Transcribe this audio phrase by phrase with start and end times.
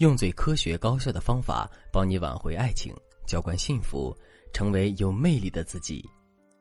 [0.00, 2.90] 用最科学高效的方法帮你挽回爱情，
[3.26, 4.16] 浇灌幸福，
[4.50, 6.02] 成为有魅力的自己。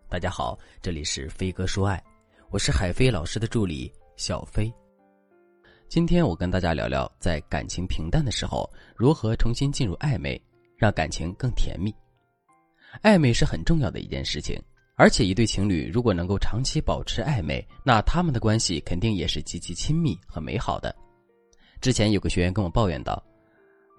[0.09, 2.03] 大家好，这里是飞哥说爱，
[2.49, 4.69] 我是海飞老师的助理小飞。
[5.87, 10.41] 今天我跟大家聊聊，在感情平淡的时候，如何重新进入暧昧，
[10.75, 11.95] 让感情更甜蜜。
[13.01, 14.61] 暧昧是很重要的一件事情，
[14.95, 20.93] 而且一对情侣如果能够长期保持暧昧，那他们的关系肯定也是极其亲密和美好的。
[21.79, 23.23] 之前有个学员跟我抱怨道。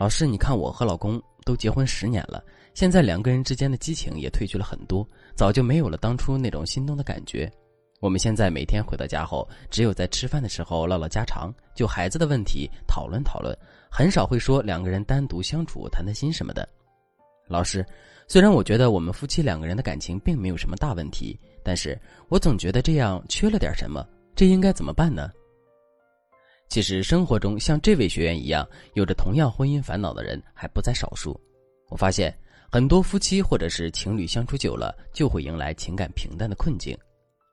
[0.01, 7.53] 老师，你看我和老公都结婚十年了，现在两个人之间的激情也褪去了很多，早就没有了当初那种心动的感觉。
[8.01, 13.55] 我们现在每天回到家后，只有在吃饭的时候唠唠家常，就孩子的问题讨论讨论，
[13.91, 16.67] 很少会说两个人单独相处谈谈心什么的。
[17.47, 17.85] 老师，
[18.27, 24.03] 虽然我觉得我们夫妻两个人的感情并没有什么大问题，但是我总觉得这样缺了点什么，
[24.35, 25.31] 这应该怎么办呢？
[26.71, 31.39] 其实生活中像这位学员一样有着同样婚姻烦恼的人还不在少数。
[31.89, 32.33] 我发现
[32.71, 36.97] 很多夫妻或者是情侣相处久了，就会迎来情感平淡的困境，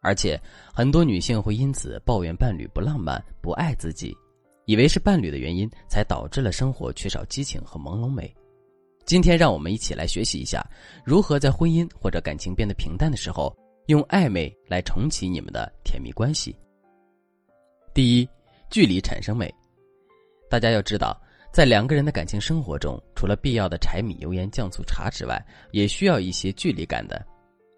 [0.04, 0.40] 而且
[0.72, 4.16] 很多女性会因此抱怨伴侣不浪漫、不爱自己，
[4.66, 8.31] 以为是伴侣的原因才导致了生活缺少激情和朦胧美。
[9.04, 10.64] 今天让我们一起来学习一下，
[11.04, 13.52] 如何在婚姻或者感情变得平淡的时候，
[13.88, 16.56] 用暧昧来重启你们的甜蜜关系。
[17.96, 18.30] 第一。
[18.70, 19.54] 距离产生美，
[20.50, 21.20] 大家要知道，
[21.54, 27.26] 在两个人的感情生活中，除了必要的柴米油盐酱醋茶之外，也需要一些距离感的。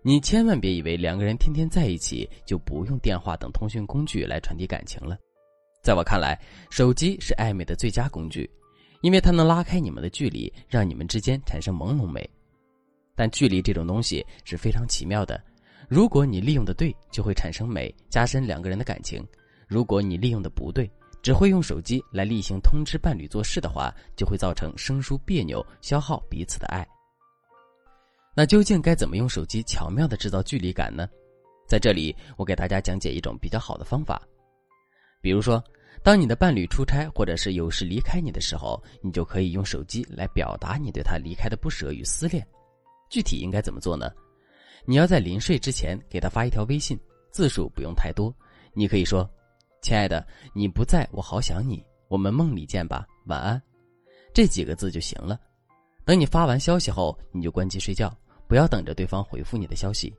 [0.02, 5.18] 你千万别以为两个人天天在一起就不用电话等通讯工具来传递感情了。
[5.84, 8.50] 在我看来，手机是暧昧的最佳工具，
[9.02, 12.28] 因为它能拉开你们的距离，让你们之间产生朦胧美。
[13.16, 15.42] 但距离这种东西是非常奇妙的，
[15.88, 19.26] 如果你利用的对，就会产生美，加深两个人的感情。
[19.70, 20.90] 如果你利用的不对，
[21.22, 26.86] 只会用手机来例行通知伴侣做事的话，就会造成生疏别扭，消耗彼此的爱。
[28.36, 31.08] 那究竟该怎么用手机巧妙的制造距离感呢？
[31.68, 34.20] 在这里，我给大家讲解一种比较好的方法。
[35.22, 35.64] 比如说，
[36.02, 42.44] 当你的伴侣出差或者是有事离开你的时候，你就可以用手机来表达你对他离开的不舍与思念。
[43.08, 44.10] 具体应该怎么做呢？
[44.84, 46.98] 你要在临睡之前给他发一条微信，
[47.30, 48.34] 字数不用太多，
[48.74, 49.30] 你可以说。
[49.82, 53.62] 亲爱的，你不在我好想你，我们梦里见吧，晚安，
[54.34, 55.40] 这几个字就行了。
[56.06, 58.16] 等你发完消息后，你就关机睡觉，
[58.48, 60.14] 不要等着对方回复你的消息。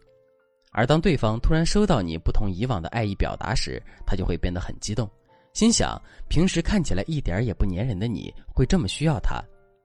[0.73, 5.11] 而当对方突然收到你不同以往的爱意表达时，他就会变得很激动，
[5.53, 9.43] 心想平时看起来一点也不粘人的你会这么需要他，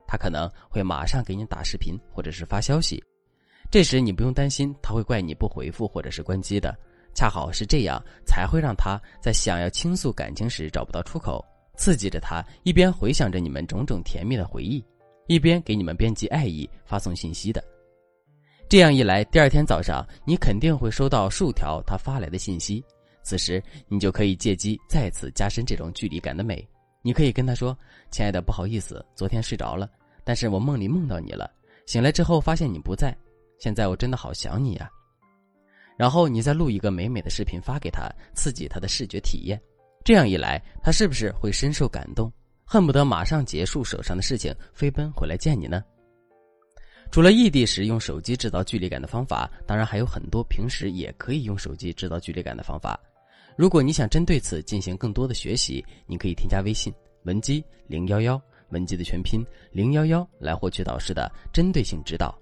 [0.07, 3.03] 他可能会马上给你打视频或者是发消息。
[3.71, 6.77] 这时你不用担心他会怪你不回复或者是关机的。
[7.15, 11.43] 恰好是这样，才会让他在想要倾诉感情时找不到出口，
[11.75, 14.83] 刺激着他一边回想着你们种种甜蜜的回忆，
[15.27, 17.63] 一边给你们编辑爱意发送信息的。
[18.67, 22.83] 这样一来，第二天早上你肯定会收到数条他发来的信息，
[23.23, 26.67] 此时你就可以借机再次加深这种距离感的美。
[27.01, 27.77] 你可以跟他说
[28.11, 29.89] ：“亲爱的，不好意思，昨天睡着了，
[30.23, 31.49] 但是我梦里梦到你了，
[31.85, 33.15] 醒来之后发现你不在，
[33.59, 34.89] 现在我真的好想你呀。”
[35.97, 39.59] 然后你再录一个美美的视频发给他，刺激他的视觉体验。
[40.03, 42.31] 这样一来，他是不是会深受感动，
[42.63, 45.83] 恨不得马上结束手上的事情，飞奔回来见你呢？
[47.11, 52.99] 除了异地时用手机制造距离感的方法，当然还有很多平时也可以用手机制造距离感的方法。
[53.55, 62.37] 如果你想针对此进行更多的学习，你可以添加微信文姬零幺幺，文姬的全拼零幺幺，来获取导师的针对性指导。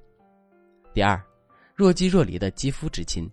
[0.94, 1.22] 第二，
[1.75, 3.30] 若即若离的肌肤之亲。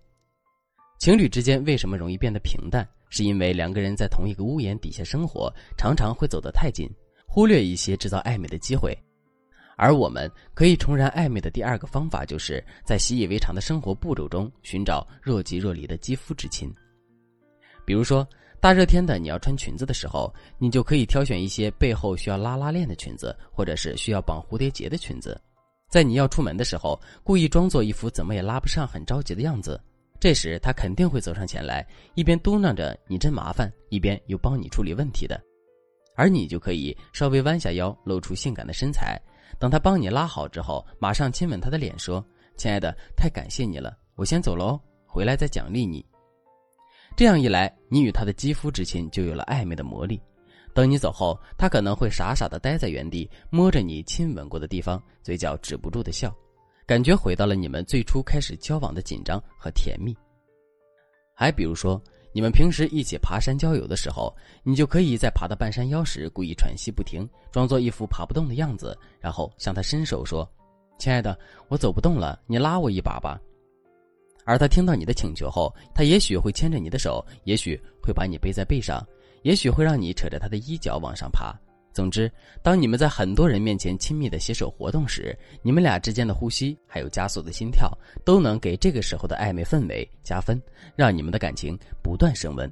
[1.01, 2.87] 情侣之间为什么容易变得平淡？
[3.09, 6.87] 是因为两个人在同一个屋檐底下生活，常常会走得太近，
[7.25, 8.95] 忽略一些制造暧昧的机会。
[9.77, 16.71] 而我们可以重燃暧昧的第二个方法，就是在习以为常的生活步骤中寻找若即若离的肌肤之亲。
[17.83, 18.23] 比如说，
[18.59, 25.35] 大热天的你要穿裙子的时候，你就可以挑选一些背后需要拉拉链的裙子，或者是需要绑蝴蝶结的裙子。
[25.89, 29.81] 在你要出门的时候，故意装作一副怎么也拉不上、很着急的样子。
[30.21, 31.83] 这时，他肯定会走上前来，
[32.13, 35.41] 一边嘟囔着“你真麻烦”，一边又帮你处理问题的。
[36.15, 39.19] 而你就可以稍微弯下腰，露出性感的身材。
[39.57, 42.23] 等他帮你拉好之后，马上亲吻他的脸，说
[42.55, 46.05] ：“亲爱的，太感谢你了，我先走了哦，回来再奖励你。”
[47.17, 50.21] 这样一来，你与他的肌肤之亲就有了暧昧的魔力。
[50.71, 56.31] 等你走后，他可能会傻傻的待在原地，摸着你亲吻过的地方，嘴角止不住的笑。
[56.91, 60.13] 感觉回到了你们最初开始交往的紧张和甜蜜。
[61.33, 62.03] 还比如说，
[62.33, 70.45] 你们平时一起爬山郊游的时候，你就可以在爬到半山腰时故意喘息不停，装作一副爬不动的样子，然后向他伸手说
[70.99, 71.39] ：“亲爱的，
[71.69, 73.39] 我走不动了，你拉我一把吧。”
[74.43, 79.01] 而他听到你的请求后，他也许会牵着你的手，也许会把你背在背上，
[79.43, 81.57] 也许会让你扯着他的衣角往上爬。
[81.93, 82.31] 总之，
[82.63, 87.91] 当你们在很多人面前亲密的携手活动时，你们俩之间的呼吸还有加速的心跳，
[88.23, 90.61] 都能给这个时候的暧昧氛围加分，
[90.95, 92.71] 让你们的感情不断升温。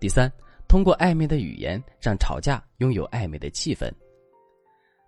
[0.00, 0.30] 第三，
[0.66, 3.88] 通过暧昧的语言让吵架拥有暧昧的气氛。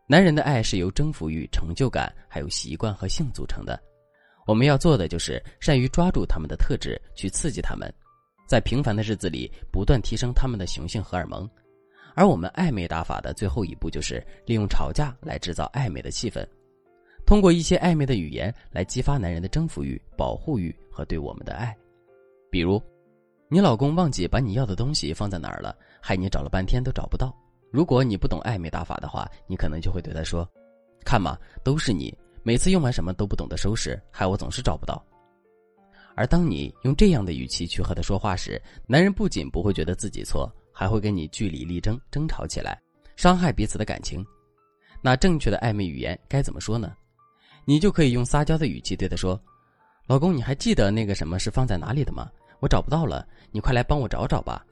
[0.06, 3.78] 男人的爱是由征服欲、成就感还有习惯和性组成的，
[4.46, 7.92] 我们要做的就是善于抓住他们的特质，去刺激他们，
[8.46, 11.50] 在平凡的日子里不断提升他们的雄性荷尔蒙。
[12.14, 16.46] 而我们暧昧打法的最后一步，就是利用吵架来制造暧昧的气氛，
[17.24, 21.76] 通过一些暧昧的语言来激发男人的征服欲、保护欲和对我们的爱。
[22.50, 22.82] 比如，
[23.48, 27.34] 你老公忘记把你要的东西放在哪儿了，害你找了半天都找不到。
[27.70, 30.48] 如果你不懂暧昧打法的话，你可能就会对他说
[31.04, 35.04] ：“看嘛，都是你，每次用完什么都不懂得收拾，害我总是找不到。”
[36.16, 40.50] 而当你用这样的语气去和他说话时，男人不仅不会觉得自己错。
[40.78, 42.80] 还会跟你据理力争，争吵起来，
[43.16, 44.24] 伤害彼此的感情。
[45.02, 46.94] 那正确的暧昧语言该怎么说呢？
[47.64, 49.40] 你就可以用撒娇的语气对他说
[50.06, 52.30] ：“老公，你还记得那个什么是放在哪里的吗？
[52.60, 54.64] 我找不到了，你快来帮我找找吧。”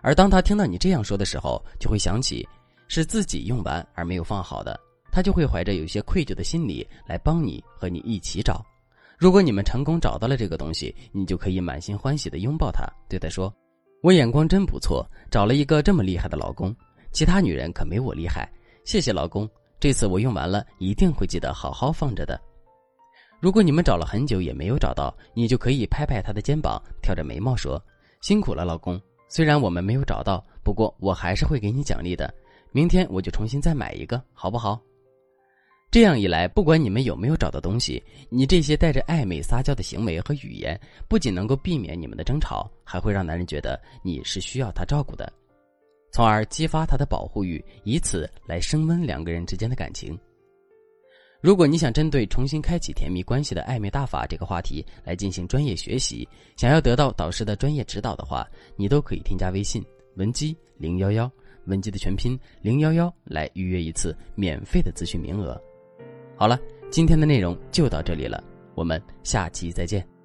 [0.00, 2.48] 而当他听到你这样说的时候，就会想起
[2.88, 4.80] 是自己用完而没有放好的，
[5.12, 8.64] 他就会怀着有些愧疚的心理来帮你和你一起找。
[9.18, 13.54] 如果你们成功找到了这个东西，你就可以满心欢喜的拥抱他，对他说。
[14.00, 16.74] 我眼光真不错，找了一个这么厉害的老公，
[17.10, 18.48] 其他女人可没我厉害。
[18.84, 19.48] 谢谢老公，
[19.80, 22.40] 这次我用完了，一定会记得好好放着的。
[23.40, 27.82] 如果你们找了很久也没有找到，你就可以拍拍他的肩膀，挑着眉毛说
[28.22, 29.00] ：“辛苦了，老公。
[29.28, 32.32] 虽然我们没有找到，不过我还是会给你奖励的。
[32.70, 34.80] 明天我就重新再买一个，好不好？”
[35.90, 45.32] 这样一来，不管你们有没有找到东西，你这些带着暧昧撒娇的行为和语言，不仅能够避免你们的争吵，还会让男人觉得你是需要他照顾的，
[46.12, 50.18] 从而激发他的保护欲，以此来升温两个人之间的感情。
[51.40, 58.46] 如果你想针对重新开启甜蜜关系的暧昧大法这个话题来进行专业学习，想要得到导师的专业指导的话，
[58.76, 59.82] 你都可以添加微信
[60.16, 61.30] 文姬零幺幺，
[61.64, 65.58] 文姬的全拼零幺幺来预约一次免费的咨询名额。
[66.38, 66.56] 好了，
[66.88, 68.40] 今天的内容就到这里了，
[68.76, 70.17] 我们下期再见。